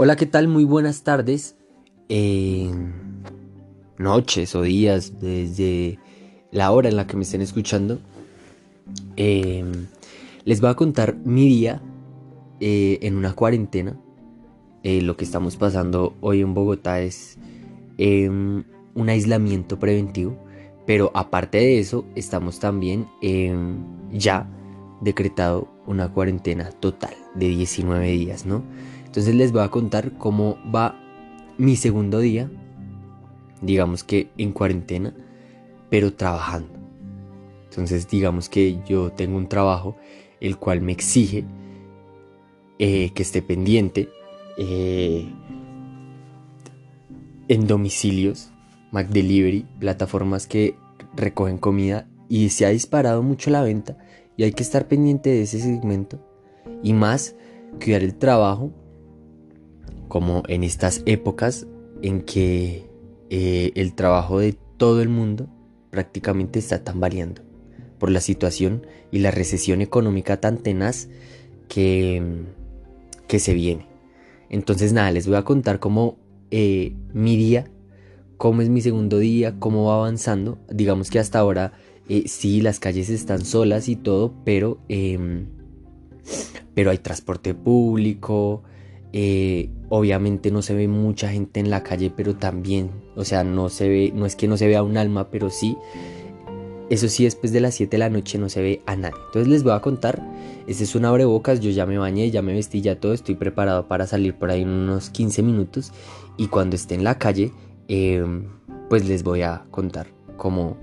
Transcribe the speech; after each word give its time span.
Hola, 0.00 0.14
¿qué 0.14 0.26
tal? 0.26 0.46
Muy 0.46 0.62
buenas 0.62 1.02
tardes, 1.02 1.56
noches 3.98 4.54
o 4.54 4.62
días, 4.62 5.18
desde 5.18 5.98
la 6.52 6.70
hora 6.70 6.88
en 6.88 6.94
la 6.94 7.08
que 7.08 7.16
me 7.16 7.24
estén 7.24 7.40
escuchando. 7.40 7.98
Em, 9.16 9.88
les 10.44 10.60
voy 10.60 10.70
a 10.70 10.74
contar 10.76 11.16
mi 11.24 11.48
día 11.48 11.82
eh, 12.60 13.00
en 13.02 13.16
una 13.16 13.32
cuarentena. 13.32 13.98
Eh, 14.84 15.02
lo 15.02 15.16
que 15.16 15.24
estamos 15.24 15.56
pasando 15.56 16.14
hoy 16.20 16.42
en 16.42 16.54
Bogotá 16.54 17.00
es 17.00 17.36
em, 17.96 18.62
un 18.94 19.08
aislamiento 19.08 19.80
preventivo, 19.80 20.38
pero 20.86 21.10
aparte 21.12 21.58
de 21.58 21.80
eso, 21.80 22.04
estamos 22.14 22.60
también 22.60 23.08
ya 24.12 24.48
decretado 25.00 25.66
una 25.86 26.12
cuarentena 26.12 26.70
total 26.70 27.16
de 27.34 27.48
19 27.48 28.12
días, 28.12 28.46
¿no? 28.46 28.62
Entonces 29.08 29.34
les 29.34 29.52
voy 29.52 29.62
a 29.62 29.70
contar 29.70 30.12
cómo 30.18 30.58
va 30.74 31.00
mi 31.56 31.76
segundo 31.76 32.20
día, 32.20 32.50
digamos 33.62 34.04
que 34.04 34.30
en 34.36 34.52
cuarentena, 34.52 35.14
pero 35.88 36.12
trabajando. 36.12 36.68
Entonces 37.70 38.06
digamos 38.06 38.50
que 38.50 38.80
yo 38.86 39.10
tengo 39.10 39.38
un 39.38 39.48
trabajo 39.48 39.96
el 40.40 40.58
cual 40.58 40.82
me 40.82 40.92
exige 40.92 41.44
eh, 42.78 43.10
que 43.14 43.22
esté 43.22 43.40
pendiente 43.40 44.10
eh, 44.58 45.26
en 47.48 47.66
domicilios, 47.66 48.50
McDelivery, 48.92 49.66
plataformas 49.80 50.46
que 50.46 50.76
recogen 51.16 51.56
comida 51.56 52.06
y 52.28 52.50
se 52.50 52.66
ha 52.66 52.68
disparado 52.68 53.22
mucho 53.22 53.50
la 53.50 53.62
venta 53.62 53.96
y 54.36 54.44
hay 54.44 54.52
que 54.52 54.62
estar 54.62 54.86
pendiente 54.86 55.30
de 55.30 55.42
ese 55.42 55.60
segmento 55.60 56.22
y 56.82 56.92
más 56.92 57.34
cuidar 57.82 58.02
el 58.02 58.14
trabajo 58.14 58.70
como 60.08 60.42
en 60.48 60.64
estas 60.64 61.02
épocas 61.06 61.66
en 62.02 62.22
que 62.22 62.86
eh, 63.30 63.72
el 63.74 63.94
trabajo 63.94 64.38
de 64.38 64.56
todo 64.76 65.02
el 65.02 65.08
mundo 65.08 65.48
prácticamente 65.90 66.58
está 66.58 66.84
tambaleando 66.84 67.42
por 67.98 68.10
la 68.10 68.20
situación 68.20 68.86
y 69.10 69.18
la 69.18 69.30
recesión 69.30 69.80
económica 69.80 70.40
tan 70.40 70.58
tenaz 70.58 71.08
que, 71.68 72.22
que 73.26 73.38
se 73.38 73.54
viene. 73.54 73.86
Entonces 74.50 74.92
nada, 74.92 75.10
les 75.10 75.26
voy 75.26 75.36
a 75.36 75.44
contar 75.44 75.78
cómo 75.78 76.16
eh, 76.50 76.94
mi 77.12 77.36
día, 77.36 77.70
cómo 78.36 78.62
es 78.62 78.68
mi 78.68 78.80
segundo 78.80 79.18
día, 79.18 79.58
cómo 79.58 79.86
va 79.86 79.96
avanzando. 79.96 80.58
Digamos 80.70 81.10
que 81.10 81.18
hasta 81.18 81.38
ahora 81.38 81.72
eh, 82.08 82.24
sí, 82.26 82.60
las 82.62 82.80
calles 82.80 83.10
están 83.10 83.44
solas 83.44 83.88
y 83.88 83.96
todo, 83.96 84.32
pero, 84.44 84.78
em, 84.88 85.46
pero 86.74 86.90
hay 86.90 86.98
transporte 86.98 87.54
público. 87.54 88.62
Eh, 89.12 89.70
obviamente 89.88 90.50
no 90.50 90.60
se 90.62 90.74
ve 90.74 90.86
mucha 90.86 91.30
gente 91.30 91.60
en 91.60 91.70
la 91.70 91.82
calle, 91.82 92.12
pero 92.14 92.36
también, 92.36 92.90
o 93.16 93.24
sea, 93.24 93.42
no 93.44 93.68
se 93.68 93.88
ve, 93.88 94.12
no 94.14 94.26
es 94.26 94.36
que 94.36 94.48
no 94.48 94.56
se 94.56 94.66
vea 94.66 94.82
un 94.82 94.96
alma, 94.96 95.30
pero 95.30 95.50
sí. 95.50 95.76
Eso 96.90 97.08
sí, 97.08 97.24
después 97.24 97.52
de 97.52 97.60
las 97.60 97.74
7 97.74 97.92
de 97.92 97.98
la 97.98 98.08
noche 98.08 98.38
no 98.38 98.48
se 98.48 98.62
ve 98.62 98.82
a 98.86 98.96
nadie. 98.96 99.16
Entonces 99.26 99.48
les 99.48 99.62
voy 99.62 99.72
a 99.72 99.80
contar. 99.80 100.22
Este 100.66 100.84
es 100.84 100.94
un 100.94 101.04
abrebocas. 101.04 101.60
Yo 101.60 101.70
ya 101.70 101.84
me 101.84 101.98
bañé, 101.98 102.30
ya 102.30 102.40
me 102.40 102.54
vestí, 102.54 102.80
ya 102.80 102.98
todo. 102.98 103.12
Estoy 103.12 103.34
preparado 103.34 103.88
para 103.88 104.06
salir 104.06 104.34
por 104.34 104.50
ahí 104.50 104.62
en 104.62 104.70
unos 104.70 105.10
15 105.10 105.42
minutos. 105.42 105.92
Y 106.38 106.46
cuando 106.48 106.76
esté 106.76 106.94
en 106.94 107.04
la 107.04 107.18
calle, 107.18 107.52
em, 107.88 108.46
pues 108.88 109.06
les 109.06 109.22
voy 109.22 109.42
a 109.42 109.66
contar 109.70 110.06
cómo, 110.38 110.78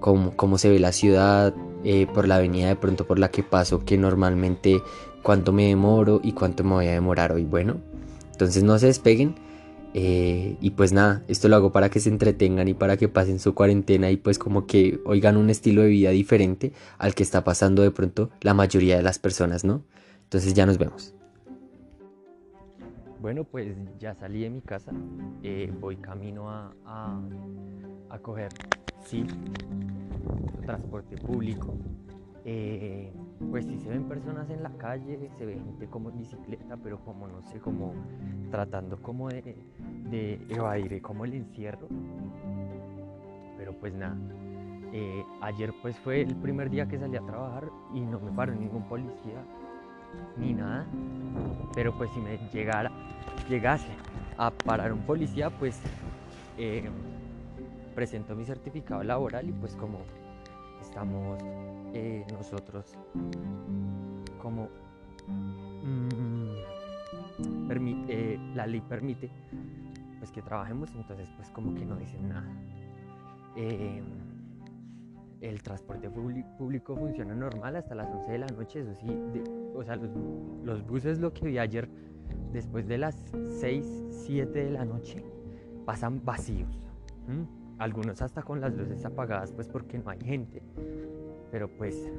cómo, 0.00 0.58
se 0.58 0.70
ve 0.70 0.78
la 0.78 0.92
ciudad, 0.92 1.52
eh, 1.82 2.06
por 2.12 2.28
la 2.28 2.36
avenida 2.36 2.68
de 2.68 2.76
pronto 2.76 3.06
por 3.06 3.18
la 3.18 3.30
que 3.30 3.42
paso, 3.42 3.84
que 3.84 3.98
normalmente 3.98 4.80
cuánto 5.22 5.52
me 5.52 5.66
demoro 5.68 6.20
y 6.22 6.32
cuánto 6.32 6.64
me 6.64 6.70
voy 6.72 6.86
a 6.86 6.92
demorar 6.92 7.32
hoy. 7.32 7.44
Bueno, 7.44 7.76
entonces 8.32 8.62
no 8.62 8.78
se 8.78 8.86
despeguen. 8.86 9.34
Eh, 9.92 10.56
y 10.60 10.70
pues 10.70 10.92
nada, 10.92 11.24
esto 11.26 11.48
lo 11.48 11.56
hago 11.56 11.72
para 11.72 11.90
que 11.90 11.98
se 11.98 12.10
entretengan 12.10 12.68
y 12.68 12.74
para 12.74 12.96
que 12.96 13.08
pasen 13.08 13.40
su 13.40 13.54
cuarentena 13.54 14.08
y 14.10 14.16
pues 14.16 14.38
como 14.38 14.66
que 14.66 15.00
oigan 15.04 15.36
un 15.36 15.50
estilo 15.50 15.82
de 15.82 15.88
vida 15.88 16.10
diferente 16.10 16.72
al 16.96 17.14
que 17.14 17.24
está 17.24 17.42
pasando 17.42 17.82
de 17.82 17.90
pronto 17.90 18.30
la 18.40 18.54
mayoría 18.54 18.96
de 18.96 19.02
las 19.02 19.18
personas, 19.18 19.64
¿no? 19.64 19.82
Entonces 20.22 20.54
ya 20.54 20.64
nos 20.64 20.78
vemos. 20.78 21.12
Bueno, 23.20 23.42
pues 23.44 23.76
ya 23.98 24.14
salí 24.14 24.42
de 24.42 24.50
mi 24.50 24.60
casa, 24.60 24.92
eh, 25.42 25.70
voy 25.80 25.96
camino 25.96 26.48
a, 26.48 26.72
a, 26.86 27.20
a 28.10 28.18
coger 28.20 28.48
sí, 29.04 29.26
transporte 30.64 31.16
público. 31.16 31.74
Eh, 32.44 33.12
pues 33.50 33.66
sí 33.66 33.78
se 33.78 33.90
ven 33.90 34.04
personas 34.04 34.48
en 34.48 34.62
la 34.62 34.70
calle, 34.70 35.30
se 35.36 35.44
ve 35.44 35.54
gente 35.54 35.86
como 35.88 36.10
en 36.10 36.18
bicicleta, 36.18 36.76
pero 36.82 36.98
como 37.04 37.28
no 37.28 37.42
sé, 37.42 37.58
como 37.60 37.94
tratando 38.50 38.96
como 39.02 39.28
de, 39.28 39.56
de 40.10 40.40
evadir 40.48 41.02
como 41.02 41.24
el 41.24 41.34
encierro. 41.34 41.88
Pero 43.58 43.74
pues 43.74 43.94
nada, 43.94 44.16
eh, 44.92 45.24
ayer 45.42 45.72
pues 45.82 45.98
fue 46.00 46.22
el 46.22 46.34
primer 46.34 46.70
día 46.70 46.86
que 46.86 46.98
salí 46.98 47.16
a 47.16 47.20
trabajar 47.20 47.68
y 47.94 48.00
no 48.00 48.18
me 48.18 48.32
paró 48.32 48.54
ningún 48.54 48.84
policía 48.84 49.44
ni 50.36 50.54
nada. 50.54 50.86
Pero 51.74 51.92
pues 51.96 52.10
si 52.10 52.20
me 52.20 52.38
llegara, 52.52 52.90
llegase 53.48 53.92
a 54.36 54.50
parar 54.50 54.92
un 54.92 55.00
policía, 55.00 55.50
pues 55.50 55.80
eh, 56.58 56.88
presento 57.94 58.34
mi 58.34 58.44
certificado 58.44 59.02
laboral 59.02 59.48
y 59.48 59.52
pues 59.52 59.76
como 59.76 59.98
estamos 60.80 61.38
eh, 61.92 62.24
nosotros. 62.32 62.96
Como 64.40 64.68
mm, 65.26 66.50
eh, 68.08 68.38
la 68.54 68.66
ley 68.66 68.80
permite 68.80 69.30
pues 70.18 70.30
que 70.30 70.42
trabajemos 70.42 70.94
entonces 70.94 71.28
pues 71.36 71.48
como 71.50 71.74
que 71.74 71.84
no 71.84 71.96
dicen 71.96 72.28
nada. 72.28 72.52
Em, 73.56 74.04
el 75.40 75.62
transporte 75.62 76.10
público 76.10 76.96
funciona 76.96 77.34
normal 77.34 77.76
hasta 77.76 77.94
las 77.94 78.08
11 78.08 78.32
de 78.32 78.38
la 78.38 78.46
noche 78.46 78.80
eso 78.80 78.94
sí 78.94 79.06
o 79.74 79.82
sea 79.82 79.96
los, 79.96 80.86
buses 80.86 81.18
lo 81.18 81.32
que 81.32 81.46
vi 81.46 81.58
ayer 81.58 81.88
después 82.52 82.86
de 82.86 82.98
las 82.98 83.16
6 83.60 83.86
7 84.26 84.64
de 84.64 84.70
la 84.70 84.84
noche 84.84 85.24
pasan 85.86 86.22
vacíos 86.22 86.86
algunos 87.80 88.20
hasta 88.20 88.42
con 88.42 88.60
las 88.60 88.74
luces 88.74 89.04
apagadas, 89.06 89.52
pues 89.52 89.66
porque 89.66 89.98
no 89.98 90.10
hay 90.10 90.20
gente. 90.20 90.62
Pero 91.50 91.68
pues 91.68 92.10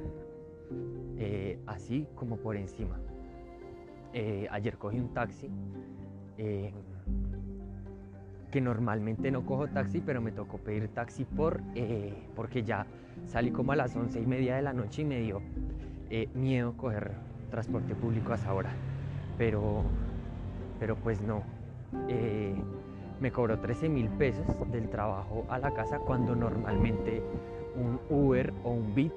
eh, 1.18 1.59
así 1.68 2.08
como 2.16 2.38
por 2.38 2.56
encima. 2.56 3.00
Eh, 4.14 4.47
ayer 4.52 4.78
cogí 4.78 5.00
un 5.00 5.14
taxi. 5.14 5.50
Eh, 6.38 6.74
que 8.52 8.59
normalmente 8.59 9.31
no 9.31 9.46
cojo 9.46 9.68
taxi, 9.68 10.02
pero 10.02 10.20
me 10.20 10.34
tocó 10.34 10.58
pedir 10.58 10.90
taxi 10.90 11.24
por, 11.24 11.62
porque 12.36 12.64
ya 12.64 12.86
salí 13.25 13.50
como 13.50 13.72
a 13.72 13.78
las 13.78 13.96
once 13.96 14.20
y 14.20 14.25
media 14.25 14.58
de 14.58 14.62
la 14.62 14.74
noche 14.74 15.03
y 15.03 15.06
me 15.06 15.22
dio 15.22 15.41
miedo 16.34 16.75
coger 16.75 17.14
transporte 17.50 17.96
público 17.96 18.34
a 18.34 18.36
esa 18.36 18.53
hora. 18.53 18.72
Pero, 19.38 19.84
pero 20.81 20.97
pues 20.97 21.22
no 21.22 21.44
me 23.22 23.31
cobró 23.31 23.58
13 23.58 23.88
mil 23.88 24.09
pesos 24.09 24.46
del 24.70 24.90
trabajo 24.90 25.46
a 25.47 25.58
la 25.58 25.74
casa 25.74 26.00
cuando 26.00 26.36
normalmente 26.36 27.24
un 27.76 28.00
Uber 28.09 28.54
o 28.64 28.72
un 28.72 28.94
Bit 28.94 29.14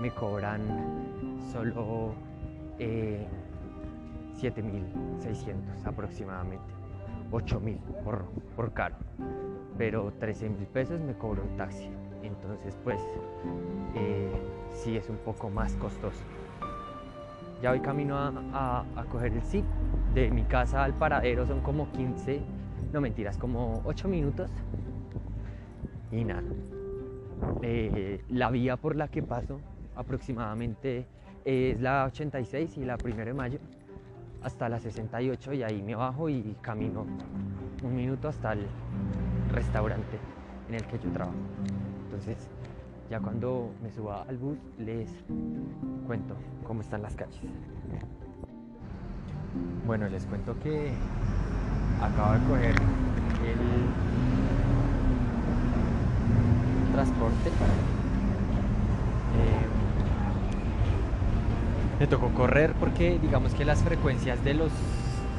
me 0.00 0.10
cobran 0.10 0.60
solo 1.52 2.12
eh, 2.78 3.26
7 4.34 4.62
mil 4.62 4.84
600 5.18 5.84
aproximadamente, 5.86 6.72
8 7.32 7.60
mil 7.60 7.78
por, 8.04 8.24
por 8.54 8.72
caro, 8.72 8.96
pero 9.76 10.12
13 10.18 10.50
mil 10.50 10.66
pesos 10.66 11.00
me 11.00 11.14
cobró 11.14 11.42
un 11.42 11.56
taxi, 11.56 11.90
entonces 12.22 12.76
pues 12.84 13.00
eh, 13.94 14.30
sí 14.72 14.96
es 14.96 15.08
un 15.08 15.16
poco 15.16 15.50
más 15.50 15.74
costoso. 15.74 16.22
Ya 17.60 17.70
voy 17.70 17.80
camino 17.80 18.16
a, 18.16 18.84
a 18.94 19.04
coger 19.06 19.32
el 19.32 19.42
SIP, 19.42 19.64
de 20.14 20.30
mi 20.30 20.44
casa 20.44 20.84
al 20.84 20.94
paradero 20.94 21.44
son 21.44 21.60
como 21.60 21.90
15 21.90 22.40
no 22.92 23.00
mentiras, 23.00 23.36
como 23.36 23.82
8 23.84 24.08
minutos. 24.08 24.50
Y 26.10 26.24
nada. 26.24 26.42
Eh, 27.62 28.22
la 28.30 28.50
vía 28.50 28.76
por 28.76 28.96
la 28.96 29.08
que 29.08 29.22
paso 29.22 29.60
aproximadamente 29.96 31.06
es 31.44 31.80
la 31.80 32.04
86 32.04 32.76
y 32.78 32.84
la 32.84 32.96
1 33.02 33.16
de 33.16 33.34
mayo 33.34 33.58
hasta 34.42 34.68
la 34.68 34.78
68 34.78 35.52
y 35.54 35.62
ahí 35.62 35.82
me 35.82 35.94
bajo 35.94 36.28
y 36.28 36.56
camino 36.60 37.06
un 37.82 37.94
minuto 37.96 38.28
hasta 38.28 38.52
el 38.52 38.66
restaurante 39.52 40.18
en 40.68 40.74
el 40.74 40.84
que 40.84 40.98
yo 40.98 41.10
trabajo. 41.10 41.36
Entonces, 42.04 42.48
ya 43.10 43.20
cuando 43.20 43.70
me 43.82 43.90
suba 43.90 44.22
al 44.28 44.36
bus 44.36 44.58
les 44.78 45.10
cuento 46.06 46.36
cómo 46.64 46.82
están 46.82 47.02
las 47.02 47.16
calles. 47.16 47.40
Bueno, 49.86 50.08
les 50.08 50.26
cuento 50.26 50.54
que 50.60 50.92
acabo 52.02 52.34
de 52.34 52.40
coger 52.46 52.74
el 53.46 54.07
transporte. 56.98 57.48
Eh, 57.48 57.52
me 62.00 62.06
tocó 62.08 62.30
correr 62.30 62.72
porque 62.80 63.20
digamos 63.22 63.54
que 63.54 63.64
las 63.64 63.84
frecuencias 63.84 64.42
de 64.42 64.54
los 64.54 64.72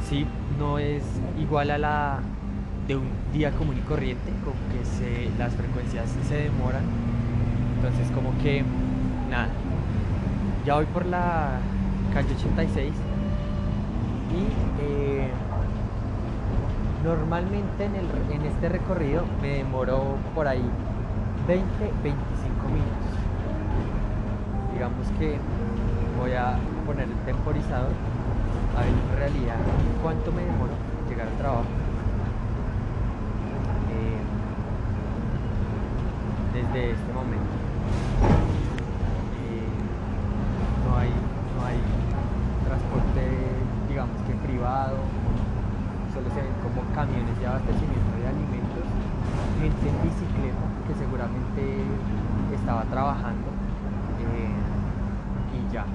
sí, 0.09 0.25
no 0.57 0.79
es 0.79 1.03
igual 1.37 1.71
a 1.71 1.77
la 1.77 2.19
de 2.87 2.95
un 2.95 3.09
día 3.33 3.51
común 3.51 3.75
y 3.77 3.81
corriente, 3.81 4.31
como 4.45 4.55
que 4.71 4.85
se, 4.85 5.29
las 5.37 5.53
frecuencias 5.53 6.09
se 6.29 6.35
demoran. 6.43 6.83
Entonces 7.75 8.09
como 8.11 8.31
que, 8.41 8.63
nada, 9.29 9.49
ya 10.65 10.75
voy 10.75 10.85
por 10.85 11.05
la 11.05 11.59
calle 12.13 12.33
86 12.37 12.93
y 14.31 14.43
eh, 14.81 15.27
normalmente 17.03 17.83
en, 17.83 17.95
el, 17.95 18.07
en 18.33 18.45
este 18.45 18.69
recorrido 18.69 19.25
me 19.41 19.57
demoro 19.57 20.15
por 20.33 20.47
ahí 20.47 20.63
20, 21.49 21.65
25 22.03 22.67
minutos. 22.69 23.09
Digamos 24.71 25.07
que 25.17 25.39
voy 26.21 26.33
a 26.33 26.59
poner 26.85 27.09
el 27.09 27.17
temporizador 27.25 27.89
a 28.77 28.81
ver 28.81 28.93
en 28.93 29.17
realidad 29.17 29.57
cuánto 30.03 30.31
me 30.31 30.43
demoro 30.43 30.73
llegar 31.09 31.25
al 31.27 31.37
trabajo. 31.41 31.65
Eh, 33.89 34.21
desde 36.53 36.91
este 36.91 37.13
momento. 37.13 37.49
Eh, 39.41 39.73
no, 40.85 40.97
hay, 41.01 41.09
no 41.09 41.65
hay 41.65 41.81
transporte, 42.61 43.25
digamos 43.89 44.21
que 44.21 44.33
privado, 44.45 44.97
solo 46.13 46.29
se 46.29 46.45
ven 46.45 46.53
como 46.61 46.85
camiones 46.93 47.33
de 47.39 47.47
abastecimiento 47.47 48.13
de 48.21 48.27
alimentos, 48.37 48.85
gente 49.57 49.89
en 49.89 49.97
bicicleta 50.05 50.69
que 50.89 50.95
seguramente 50.95 51.85
estaba 52.51 52.81
trabajando 52.85 53.45
eh, 54.17 54.49
y 55.53 55.57
ya 55.71 55.85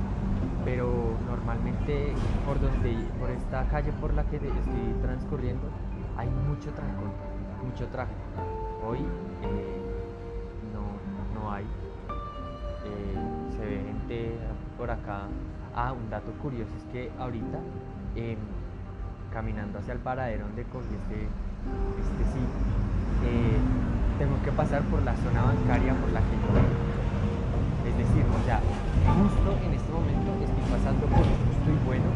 pero 0.64 0.88
normalmente 1.26 2.12
por 2.46 2.58
donde 2.60 2.96
por 3.20 3.30
esta 3.30 3.64
calle 3.68 3.92
por 4.00 4.14
la 4.14 4.24
que 4.24 4.36
estoy 4.36 4.94
transcurriendo 5.02 5.68
hay 6.16 6.28
mucho 6.28 6.70
trancón, 6.72 7.10
mucho 7.64 7.86
tráfico. 7.88 8.20
Hoy 8.86 8.98
eh, 8.98 9.82
no, 10.72 11.40
no 11.40 11.52
hay. 11.52 11.64
Eh, 12.84 13.56
se 13.56 13.64
ve 13.64 13.82
gente 13.84 14.38
por 14.78 14.90
acá. 14.90 15.22
Ah, 15.74 15.92
un 15.92 16.08
dato 16.08 16.30
curioso 16.40 16.70
es 16.76 16.84
que 16.92 17.10
ahorita 17.18 17.58
em, 18.14 18.38
caminando 19.32 19.80
hacia 19.80 19.92
el 19.92 19.98
paradero 19.98 20.46
donde 20.46 20.62
cogí 20.64 20.86
este, 20.94 21.26
este 22.00 22.24
sitio, 22.26 22.60
eh, 23.24 23.58
tengo 24.18 24.40
que 24.44 24.52
pasar 24.52 24.82
por 24.82 25.02
la 25.02 25.16
zona 25.16 25.42
bancaria 25.42 25.94
por 25.94 26.12
la 26.12 26.20
que 26.20 26.36
yo. 26.36 26.93
Es 27.94 28.08
decir, 28.08 28.24
o 28.26 28.44
sea, 28.44 28.60
justo 29.14 29.54
en 29.64 29.74
este 29.74 29.92
momento 29.92 30.30
estoy 30.42 30.64
pasando 30.70 31.06
por 31.06 31.22
estoy 31.22 31.78
bueno 31.86 32.10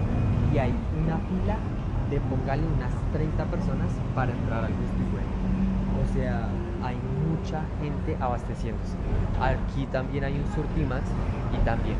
y 0.53 0.59
hay 0.59 0.75
una 0.99 1.19
fila 1.19 1.57
de 2.11 2.21
póngale 2.21 2.63
unas 2.67 2.93
30 3.13 3.45
personas 3.45 3.91
para 4.15 4.33
entrar 4.33 4.65
al 4.65 4.73
estoy 4.73 5.07
bueno. 5.13 5.31
O 6.03 6.07
sea, 6.13 6.49
hay 6.83 6.97
mucha 7.31 7.63
gente 7.81 8.17
abasteciéndose. 8.19 8.97
Aquí 9.41 9.87
también 9.87 10.25
hay 10.25 10.35
un 10.39 10.47
Surtimax 10.55 11.05
y 11.55 11.59
también 11.65 11.97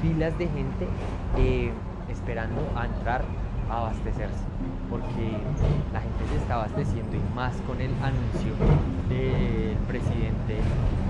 filas 0.00 0.36
de 0.38 0.48
gente 0.48 0.88
eh, 1.36 1.70
esperando 2.08 2.62
a 2.76 2.86
entrar 2.86 3.24
a 3.68 3.78
abastecerse 3.78 4.44
porque 4.90 5.36
la 5.92 6.00
gente 6.00 6.24
se 6.30 6.36
está 6.36 6.54
abasteciendo 6.54 7.16
y 7.16 7.34
más 7.34 7.54
con 7.66 7.80
el 7.80 7.90
anuncio 8.02 8.52
del 9.08 9.76
presidente 9.86 10.56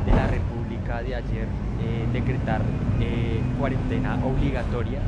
de 0.04 0.12
la 0.12 0.26
República 0.26 1.02
de 1.02 1.14
ayer 1.14 1.46
eh, 1.80 2.06
decretar 2.12 2.62
eh, 3.00 3.40
cuarentena 3.58 4.18
obligatoria 4.24 5.00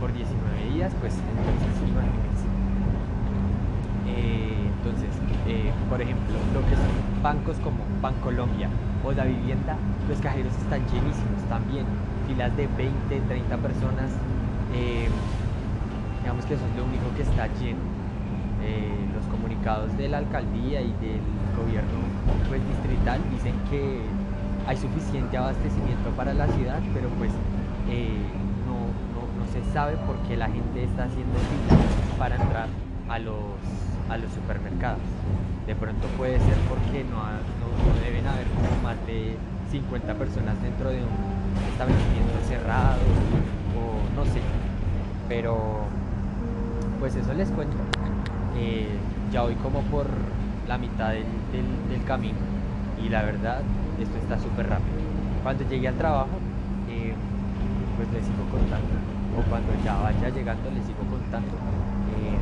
por 0.00 0.12
19 0.12 0.74
días, 0.74 0.92
pues 1.00 1.14
entonces 1.14 1.88
imagínense. 1.88 2.46
Eh, 4.08 4.70
entonces, 4.78 5.10
por 5.88 6.00
ejemplo, 6.00 6.36
lo 6.54 6.60
que 6.68 6.74
son 6.74 7.22
bancos 7.22 7.56
como 7.58 7.84
Bancolombia 8.00 8.68
o 9.04 9.12
la 9.12 9.24
vivienda, 9.24 9.76
los 10.08 10.18
cajeros 10.20 10.52
están 10.56 10.80
llenísimos 10.86 11.42
también, 11.48 11.84
filas 12.26 12.56
de 12.56 12.66
20, 12.66 13.20
30 13.28 13.56
personas, 13.58 14.10
digamos 16.22 16.44
que 16.44 16.54
eso 16.54 16.64
es 16.66 16.76
lo 16.76 16.84
único 16.84 17.14
que 17.14 17.22
está 17.22 17.46
lleno. 17.60 18.05
Los 19.14 19.24
comunicados 19.26 19.96
de 19.96 20.08
la 20.08 20.18
alcaldía 20.18 20.80
y 20.80 20.92
del 21.00 21.20
gobierno 21.56 21.98
pues, 22.48 22.60
distrital 22.68 23.20
dicen 23.32 23.54
que 23.70 24.00
hay 24.66 24.76
suficiente 24.76 25.36
abastecimiento 25.36 26.10
para 26.10 26.34
la 26.34 26.46
ciudad, 26.48 26.80
pero 26.92 27.08
pues 27.10 27.30
eh, 27.88 28.18
no, 28.66 28.86
se 29.52 29.62
sabe 29.72 29.96
por 29.98 30.16
qué 30.26 30.36
la 30.36 30.48
gente 30.48 30.84
está 30.84 31.04
haciendo 31.04 31.38
fila 31.38 31.78
para 32.18 32.36
entrar 32.36 32.68
a 33.08 33.18
los, 33.18 33.36
a 34.10 34.16
los 34.18 34.32
supermercados. 34.32 35.00
De 35.66 35.74
pronto 35.74 36.06
puede 36.16 36.38
ser 36.40 36.56
porque 36.68 37.04
no, 37.04 37.22
deben 38.04 38.26
haber 38.26 38.46
como 38.48 38.82
más 38.82 38.96
de 39.06 39.36
50 39.70 40.14
personas 40.14 40.60
dentro 40.62 40.90
de 40.90 40.98
un 40.98 41.70
establecimiento 41.70 42.34
cerrado 42.46 43.00
o 43.76 44.16
no 44.16 44.24
sé. 44.24 44.40
Pero 45.28 45.84
pues 46.98 47.14
eso 47.14 47.32
les 47.34 47.50
cuento. 47.50 47.76
Eh, 48.58 48.88
ya 49.32 49.42
voy 49.42 49.54
como 49.56 49.80
por 49.82 50.06
la 50.66 50.78
mitad 50.78 51.10
del 51.10 52.04
camino 52.06 52.38
y 53.02 53.08
la 53.08 53.22
verdad 53.22 53.62
esto 54.00 54.16
está 54.18 54.38
súper 54.38 54.68
rápido. 54.68 54.96
Cuando 55.42 55.64
llegue 55.68 55.88
al 55.88 55.94
trabajo, 55.94 56.38
eh, 56.88 57.14
pues 57.96 58.10
les 58.12 58.24
sigo 58.24 58.44
contando, 58.50 58.88
o 59.38 59.42
cuando 59.48 59.72
ya 59.84 59.96
vaya 59.96 60.28
llegando, 60.28 60.70
les 60.70 60.84
sigo 60.84 61.00
contando 61.10 61.54
eh, 62.18 62.36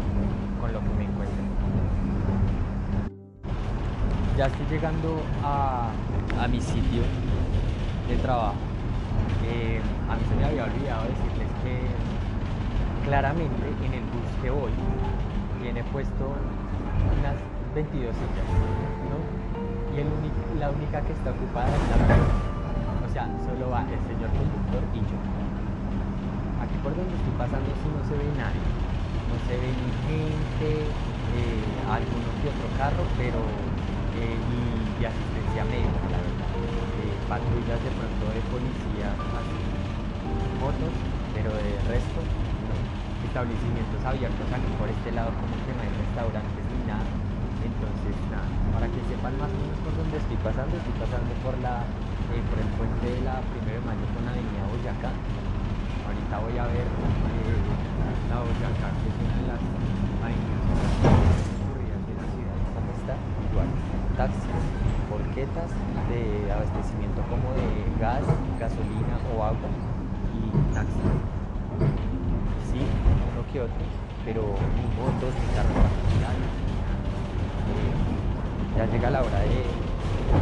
con 0.60 0.72
lo 0.72 0.80
que 0.80 0.88
me 0.96 1.04
encuentro. 1.04 1.44
Ya 4.36 4.46
estoy 4.46 4.66
llegando 4.70 5.22
a, 5.44 5.90
mi 6.50 6.60
sitio 6.60 7.02
de 8.08 8.16
trabajo. 8.16 8.56
Eh, 9.46 9.80
a 10.08 10.16
me 10.36 10.44
había 10.44 10.64
olvidado 10.64 11.02
decirles 11.04 11.48
que 11.62 13.06
claramente 13.06 13.66
en 13.84 13.94
el 13.94 14.02
bus 14.02 14.42
que 14.42 14.50
voy 14.50 14.72
tiene 15.64 15.80
puesto 15.96 16.28
unas 16.28 17.40
22 17.72 18.12
sillas, 18.12 18.48
¿no? 19.08 19.16
y 19.96 20.58
la 20.60 20.68
única 20.68 21.00
que 21.00 21.16
está 21.16 21.32
ocupada 21.32 21.72
es 21.72 21.88
la 21.88 21.96
mía. 22.04 22.20
O 23.00 23.08
sea, 23.08 23.24
solo 23.48 23.72
va 23.72 23.80
el 23.88 23.96
señor 24.04 24.28
conductor 24.36 24.84
y 24.92 25.00
yo. 25.08 25.16
Aquí 26.60 26.76
por 26.84 26.92
donde 26.92 27.16
estoy 27.16 27.32
pasando 27.40 27.64
si 27.80 27.88
no 27.88 28.00
se 28.04 28.12
ve 28.12 28.28
nadie. 28.36 28.60
No 29.24 29.36
se 29.48 29.56
ve 29.56 29.72
ni 29.72 29.88
gente, 30.04 30.84
eh, 30.84 31.88
alguno 31.88 32.28
que 32.44 32.52
otro 32.52 32.68
carro, 32.76 33.00
pero 33.16 33.40
eh, 34.20 34.36
ni 34.36 35.00
asistencia 35.00 35.64
médica, 35.64 36.12
la 36.12 36.20
verdad. 36.20 36.50
Eh, 37.00 37.16
patrullas 37.24 37.80
de 37.80 37.90
pronto 37.96 38.24
de 38.36 38.42
policía, 38.52 39.08
así, 39.16 39.60
motos, 40.60 40.92
pero 41.32 41.56
de 41.56 41.72
resto. 41.88 42.43
Establecimientos 43.34 43.98
abiertos 44.06 44.46
aquí 44.46 44.70
por 44.78 44.86
este 44.86 45.10
lado 45.10 45.34
como 45.34 45.58
que 45.66 45.74
no 45.74 45.82
hay 45.82 45.90
restaurantes 45.90 46.62
ni 46.70 46.86
nada 46.86 47.02
entonces, 47.64 48.14
nada, 48.28 48.44
para 48.76 48.86
que 48.92 49.00
sepan 49.08 49.34
más 49.40 49.48
o 49.48 49.56
menos 49.56 49.78
por 49.80 49.96
dónde 49.96 50.20
estoy 50.20 50.36
pasando, 50.44 50.76
estoy 50.76 50.96
pasando 51.00 51.32
por 51.40 51.56
la 51.64 51.82
eh, 52.28 52.44
por 52.52 52.60
el 52.60 52.68
puente 52.76 53.08
de 53.08 53.24
la 53.24 53.40
1 53.40 53.64
de 53.64 53.80
mayo 53.88 54.04
con 54.12 54.22
la 54.28 54.36
avenida 54.36 54.68
Boyacá. 54.68 55.10
Ahorita 56.04 56.34
voy 56.44 56.56
a 56.60 56.66
ver 56.68 56.84
eh, 56.84 57.58
la 58.28 58.36
Boyacá, 58.44 58.88
que 59.00 59.08
es 59.08 59.16
una 59.16 59.34
de 59.40 59.46
las 59.48 59.60
avenidas 60.20 60.62
más 60.68 61.40
concurridas 61.56 62.02
de 62.04 62.14
la 62.20 62.26
ciudad. 62.36 62.56
¿Dónde 62.70 62.92
está? 63.00 63.14
Igual, 63.16 63.68
taxis, 64.20 64.60
porquetas 65.08 65.70
de 66.12 66.22
abastecimiento 66.52 67.20
como 67.32 67.48
de 67.56 67.66
gas, 67.96 68.28
gasolina 68.60 69.16
o 69.32 69.40
agua 69.40 69.72
y 70.36 70.52
taxis. 70.76 71.08
Sí, 72.68 72.84
que 73.54 73.60
otro, 73.60 73.86
pero 74.26 74.42
motos 74.42 75.30
ni 75.38 75.46
carros 75.54 75.78
particulares 75.78 76.50
ya 78.76 78.84
llega 78.86 79.10
la 79.10 79.22
hora 79.22 79.38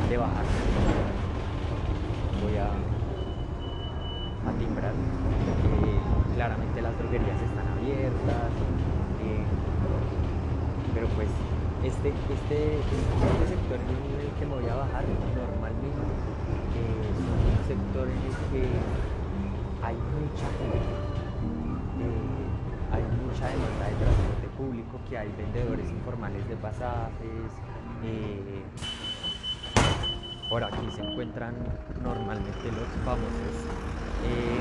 de, 0.09 0.17
bajar. 0.17 0.45
Voy 2.41 2.57
a, 2.57 2.73
a 4.49 4.53
timbrar. 4.59 4.93
Eh, 4.93 6.01
claramente 6.35 6.81
las 6.81 6.97
droguerías 6.97 7.37
están 7.37 7.69
abiertas. 7.77 8.49
Eh, 9.21 9.45
pero 10.95 11.07
pues 11.09 11.29
este, 11.85 12.09
este, 12.09 12.81
este 12.81 13.45
sector 13.45 13.77
en 13.77 14.25
el 14.25 14.33
que 14.41 14.47
me 14.47 14.55
voy 14.55 14.71
a 14.71 14.77
bajar 14.77 15.05
normalmente 15.37 15.89
eh, 16.81 17.13
es 17.13 17.21
un 17.21 17.61
sector 17.69 18.09
en 18.09 18.17
el 18.25 18.37
que 18.49 18.65
hay 19.85 19.97
mucha 19.97 20.49
hay 22.01 22.42
mucha 23.33 23.49
demanda 23.49 23.89
de 23.89 23.95
transporte 23.95 24.49
público, 24.59 25.01
que 25.09 25.17
hay 25.17 25.33
vendedores 25.39 25.89
informales 25.89 26.47
de 26.49 26.57
pasajes. 26.57 27.53
Eh, 28.05 28.63
por 30.51 30.63
aquí 30.63 30.91
se 30.91 31.03
encuentran 31.03 31.55
normalmente 32.03 32.65
los 32.73 32.89
famosos 33.07 33.55
eh, 34.27 34.61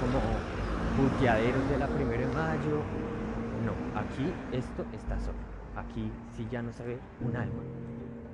como 0.00 0.18
buqueaderos 0.96 1.68
de 1.68 1.78
la 1.78 1.86
1 1.86 1.98
de 2.08 2.26
mayo, 2.28 2.80
no, 3.64 4.00
aquí 4.00 4.32
esto 4.52 4.86
está 4.94 5.20
solo. 5.20 5.36
Aquí 5.76 6.10
sí 6.36 6.48
ya 6.50 6.62
no 6.62 6.72
se 6.72 6.84
ve 6.84 6.98
un 7.20 7.36
alma. 7.36 7.62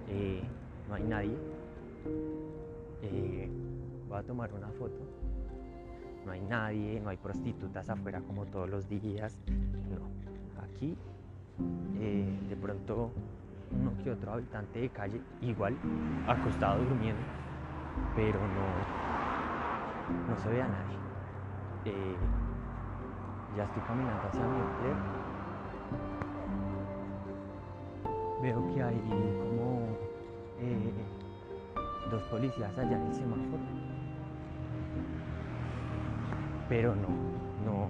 Eh, 0.09 0.43
no 0.89 0.95
hay 0.95 1.03
nadie. 1.03 1.37
Eh, 3.03 3.51
voy 4.09 4.19
a 4.19 4.23
tomar 4.23 4.53
una 4.53 4.69
foto. 4.69 5.20
No 6.31 6.35
hay 6.35 6.43
nadie, 6.43 7.01
no 7.01 7.11
hay 7.11 7.17
prostitutas 7.17 7.91
afuera 7.91 8.21
como 8.21 8.47
todos 8.47 8.71
los 8.71 8.89
días. 8.89 9.37
No, 9.49 9.99
aquí 10.63 10.97
eh, 11.99 12.39
de 12.49 12.55
pronto 12.55 13.11
uno 13.73 13.93
que 14.05 14.13
otro 14.13 14.35
habitante 14.35 14.79
de 14.79 14.91
calle, 14.91 15.21
igual, 15.41 15.77
acostado 16.29 16.85
durmiendo, 16.85 17.21
pero 18.15 18.39
no, 18.39 18.63
no 20.29 20.37
se 20.39 20.51
ve 20.51 20.63
a 20.63 20.69
nadie. 20.69 20.97
Eh, 21.87 22.15
ya 23.57 23.65
estoy 23.65 23.83
caminando 23.83 24.23
hacia 24.29 24.47
mi 24.47 24.61
empleo. 24.61 24.97
Veo 28.41 28.73
que 28.73 28.83
hay 28.85 29.01
como 29.01 29.99
eh, 30.61 30.93
dos 32.09 32.23
policías 32.31 32.79
allá 32.79 32.97
en 32.97 33.07
el 33.09 33.15
semáforo. 33.15 33.90
Pero 36.71 36.95
no, 36.95 37.09
no. 37.67 37.89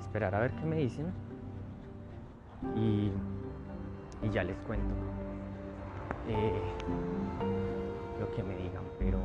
Esperar 0.00 0.34
a 0.34 0.40
ver 0.40 0.52
qué 0.52 0.64
me 0.64 0.76
dicen. 0.76 1.12
Y, 2.74 3.12
y 4.22 4.30
ya 4.30 4.42
les 4.42 4.56
cuento 4.60 4.94
eh, 6.26 6.62
lo 8.18 8.34
que 8.34 8.42
me 8.42 8.56
digan. 8.56 8.84
Pero 8.98 9.18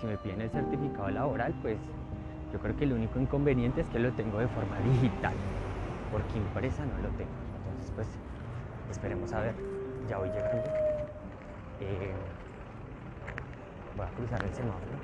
si 0.00 0.06
me 0.06 0.16
piden 0.18 0.42
el 0.42 0.50
certificado 0.50 1.10
laboral, 1.10 1.52
pues 1.62 1.78
yo 2.52 2.60
creo 2.60 2.76
que 2.76 2.84
el 2.84 2.92
único 2.92 3.18
inconveniente 3.18 3.80
es 3.80 3.88
que 3.88 3.98
lo 3.98 4.12
tengo 4.12 4.38
de 4.38 4.46
forma 4.46 4.78
digital, 4.78 5.34
porque 6.12 6.38
impresa 6.38 6.86
no 6.86 6.96
lo 6.98 7.08
tengo. 7.16 7.32
Entonces, 7.58 7.92
pues 7.96 8.06
esperemos 8.88 9.32
a 9.32 9.40
ver. 9.40 9.54
Ya 10.08 10.18
voy 10.18 10.28
llegando. 10.28 10.68
Eh, 11.80 12.12
voy 13.96 14.06
a 14.06 14.10
cruzar 14.10 14.44
el 14.44 14.54
semáforo 14.54 15.02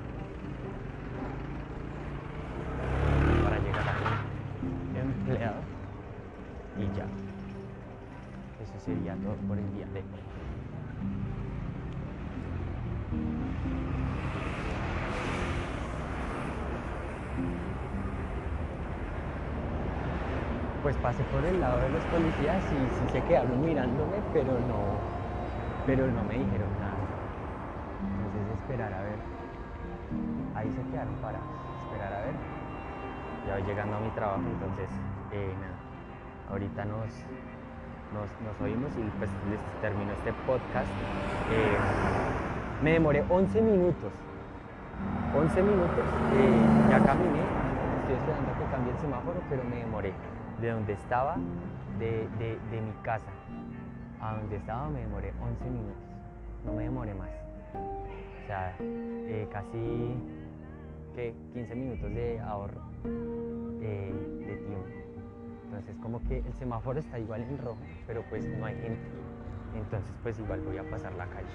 para 3.43 3.59
llegar 3.59 3.87
a 3.87 4.99
empleado 5.01 5.61
y 6.77 6.97
ya. 6.97 7.05
Eso 8.63 8.79
sería 8.85 9.15
todo 9.15 9.35
por 9.47 9.57
el 9.57 9.73
día 9.73 9.85
de 9.93 9.99
hoy. 9.99 10.29
pues 20.81 20.95
pasé 20.97 21.23
por 21.25 21.45
el 21.45 21.59
lado 21.59 21.79
de 21.81 21.89
los 21.89 22.03
policías 22.05 22.63
y 22.71 22.77
sí 22.77 23.11
se 23.11 23.21
quedaron 23.23 23.61
mirándome, 23.61 24.17
pero 24.33 24.53
no, 24.53 24.79
pero 25.85 26.07
no 26.07 26.23
me 26.23 26.35
dijeron 26.35 26.69
nada. 26.79 26.95
Entonces 28.25 28.59
esperar 28.61 28.93
a 28.93 29.01
ver. 29.01 29.17
Ahí 30.55 30.67
se 30.71 30.91
quedaron 30.91 31.13
parados, 31.21 31.45
esperar 31.83 32.13
a 32.13 32.25
ver. 32.25 32.58
Ya 33.47 33.59
llegando 33.59 33.97
a 33.97 33.99
mi 33.99 34.09
trabajo, 34.09 34.43
entonces 34.45 34.89
eh, 35.31 35.53
nada. 35.59 35.77
Ahorita 36.51 36.85
nos, 36.85 37.07
nos, 38.13 38.61
oímos 38.61 38.91
y 38.97 39.03
pues 39.17 39.29
les 39.49 39.59
termino 39.81 40.11
este 40.13 40.33
podcast. 40.45 40.89
Eh, 41.51 41.77
me 42.83 42.93
demoré 42.93 43.23
11 43.29 43.61
minutos. 43.61 44.11
11 45.35 45.61
minutos. 45.61 46.05
Eh, 46.33 46.89
ya 46.89 46.99
caminé, 46.99 47.39
estoy 48.01 48.15
esperando 48.17 48.51
que 48.57 48.71
cambie 48.71 48.93
el 48.93 48.99
semáforo, 48.99 49.39
pero 49.49 49.63
me 49.63 49.77
demoré 49.77 50.13
de 50.59 50.71
donde 50.71 50.93
estaba, 50.93 51.37
de, 51.99 52.27
mi 52.71 53.03
casa 53.03 53.31
a 54.21 54.35
donde 54.35 54.57
estaba 54.57 54.89
me 54.89 54.99
demoré 54.99 55.33
11 55.41 55.63
minutos, 55.69 56.03
no 56.65 56.73
me 56.73 56.83
demoré 56.83 57.13
más. 57.13 57.29
O 58.43 58.47
sea, 58.47 58.75
casi 59.51 60.15
¿qué? 61.15 61.33
15 61.53 61.75
minutos 61.75 62.09
de 62.13 62.39
ahorro 62.41 62.88
de 63.03 64.55
tiempo. 64.55 64.87
Entonces 65.65 65.95
como 66.01 66.23
que 66.27 66.39
el 66.39 66.53
semáforo 66.53 66.99
está 66.99 67.19
igual 67.19 67.41
en 67.43 67.57
rojo, 67.57 67.79
pero 68.07 68.23
pues 68.29 68.45
no 68.45 68.65
hay 68.65 68.75
gente. 68.75 68.99
Entonces 69.75 70.11
pues 70.23 70.39
igual 70.39 70.61
voy 70.61 70.77
a 70.77 70.83
pasar 70.89 71.13
la 71.13 71.25
calle. 71.27 71.47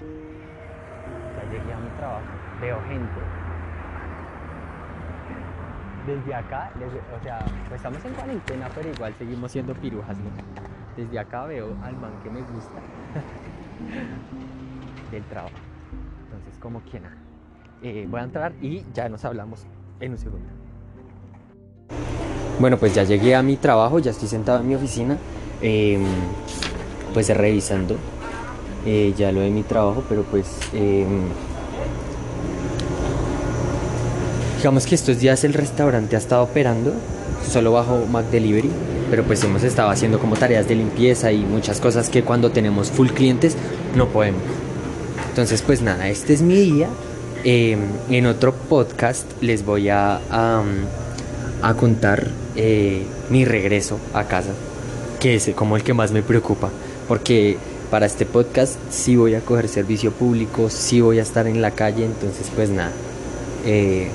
Ya 1.37 1.43
llegué 1.51 1.73
a 1.73 1.79
mi 1.79 1.89
trabajo, 1.97 2.25
veo 2.61 2.81
gente, 2.87 3.21
desde 6.05 6.33
acá, 6.35 6.71
o 7.17 7.23
sea, 7.23 7.39
pues 7.67 7.79
estamos 7.79 8.03
en 8.05 8.13
cuarentena, 8.13 8.69
pero 8.73 8.89
igual 8.89 9.13
seguimos 9.15 9.51
siendo 9.51 9.73
pirujas. 9.73 10.17
Desde 10.95 11.19
acá 11.19 11.45
veo 11.45 11.75
al 11.83 11.97
man 11.97 12.11
que 12.23 12.29
me 12.29 12.41
gusta 12.41 12.79
del 15.11 15.23
trabajo. 15.23 15.55
Entonces, 16.25 16.57
como 16.59 16.81
nada. 17.01 17.17
Eh, 17.81 18.07
voy 18.09 18.21
a 18.21 18.23
entrar 18.23 18.53
y 18.61 18.85
ya 18.93 19.09
nos 19.09 19.25
hablamos 19.25 19.65
en 19.99 20.11
un 20.11 20.17
segundo. 20.17 20.64
Bueno, 22.59 22.77
pues 22.77 22.93
ya 22.95 23.03
llegué 23.03 23.35
a 23.35 23.41
mi 23.41 23.57
trabajo, 23.57 23.99
ya 23.99 24.11
estoy 24.11 24.27
sentado 24.27 24.61
en 24.61 24.67
mi 24.67 24.75
oficina, 24.75 25.17
em, 25.61 26.03
pues 27.13 27.29
revisando 27.29 27.95
eh, 28.85 29.13
ya 29.17 29.31
lo 29.31 29.41
de 29.41 29.49
mi 29.49 29.63
trabajo, 29.63 30.03
pero 30.07 30.23
pues 30.23 30.47
em, 30.73 31.23
Digamos 34.65 34.87
que 34.87 34.95
estos 34.95 35.19
días 35.19 35.43
el 35.43 35.53
restaurante 35.53 36.15
ha 36.15 36.17
estado 36.17 36.41
operando 36.41 36.91
solo 37.47 37.73
bajo 37.73 38.03
Mac 38.11 38.25
Delivery, 38.31 38.71
pero 39.11 39.21
pues 39.23 39.43
hemos 39.43 39.61
estado 39.61 39.91
haciendo 39.91 40.17
como 40.17 40.35
tareas 40.37 40.67
de 40.67 40.73
limpieza 40.73 41.31
y 41.31 41.37
muchas 41.43 41.79
cosas 41.79 42.09
que 42.09 42.23
cuando 42.23 42.49
tenemos 42.49 42.89
full 42.89 43.09
clientes 43.09 43.55
no 43.95 44.07
podemos. 44.07 44.41
Entonces 45.29 45.61
pues 45.61 45.83
nada, 45.83 46.09
este 46.09 46.33
es 46.33 46.41
mi 46.41 46.55
día. 46.55 46.87
Em, 47.43 47.79
en 48.09 48.25
otro 48.25 48.55
podcast 48.55 49.27
les 49.39 49.63
voy 49.63 49.89
a, 49.89 50.19
a, 51.65 51.73
contar 51.73 52.27
eh, 52.55 53.03
mi 53.29 53.45
regreso 53.45 53.99
a 54.13 54.25
casa, 54.25 54.51
que 55.19 55.35
es 55.35 55.49
como 55.55 55.75
el 55.75 55.83
que 55.83 55.93
más 55.93 56.11
me 56.11 56.21
preocupa, 56.21 56.69
porque 57.07 57.57
para 57.89 58.05
este 58.05 58.25
podcast 58.25 58.75
sí 58.89 59.15
voy 59.15 59.35
a 59.35 59.41
coger 59.41 59.67
servicio 59.67 60.11
público, 60.11 60.69
sí 60.69 61.01
voy 61.01 61.19
a 61.19 61.21
estar 61.21 61.47
en 61.47 61.61
la 61.61 61.71
calle, 61.71 62.05
entonces 62.05 62.51
pues 62.55 62.69
nada. 62.69 62.91
Eh, 63.65 64.09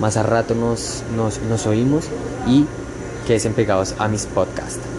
más 0.00 0.16
a 0.16 0.22
rato 0.22 0.54
nos, 0.54 1.04
nos, 1.16 1.40
nos 1.42 1.66
oímos 1.66 2.06
y 2.46 2.66
queden 3.26 3.52
pegados 3.54 3.94
a 3.98 4.08
mis 4.08 4.26
podcasts. 4.26 4.93